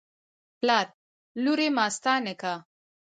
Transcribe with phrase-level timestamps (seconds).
[0.57, 0.87] پلار:
[1.43, 2.59] لورې ماستا نکاح